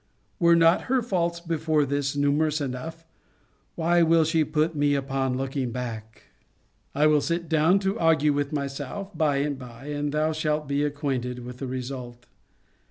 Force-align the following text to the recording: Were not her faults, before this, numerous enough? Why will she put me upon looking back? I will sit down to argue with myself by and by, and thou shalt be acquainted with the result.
Were 0.39 0.55
not 0.55 0.85
her 0.89 1.03
faults, 1.03 1.39
before 1.39 1.85
this, 1.85 2.15
numerous 2.15 2.59
enough? 2.59 3.05
Why 3.75 4.01
will 4.01 4.23
she 4.23 4.43
put 4.43 4.75
me 4.75 4.95
upon 4.95 5.37
looking 5.37 5.69
back? 5.69 6.23
I 6.95 7.05
will 7.05 7.21
sit 7.21 7.47
down 7.47 7.77
to 7.81 7.99
argue 7.99 8.33
with 8.33 8.51
myself 8.51 9.15
by 9.15 9.35
and 9.37 9.59
by, 9.59 9.89
and 9.89 10.11
thou 10.11 10.31
shalt 10.31 10.67
be 10.67 10.83
acquainted 10.83 11.45
with 11.45 11.57
the 11.57 11.67
result. 11.67 12.25